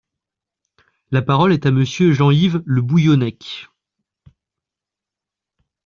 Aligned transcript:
La 1.11 1.21
parole 1.21 1.53
est 1.53 1.67
à 1.67 1.71
Monsieur 1.71 2.11
Jean-Yves 2.11 2.63
Le 2.65 2.81
Bouillonnec. 2.81 3.67